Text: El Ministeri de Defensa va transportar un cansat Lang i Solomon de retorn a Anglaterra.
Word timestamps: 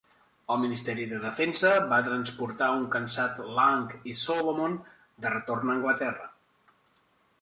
El 0.53 0.59
Ministeri 0.61 1.03
de 1.11 1.19
Defensa 1.25 1.73
va 1.91 1.99
transportar 2.07 2.69
un 2.77 2.87
cansat 2.95 3.43
Lang 3.59 3.85
i 4.15 4.17
Solomon 4.23 4.75
de 5.27 5.35
retorn 5.39 5.71
a 5.71 5.77
Anglaterra. 5.79 6.27